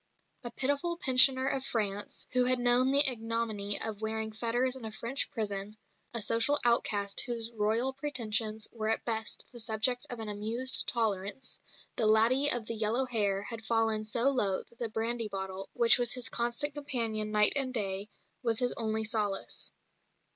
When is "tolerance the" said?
10.87-12.07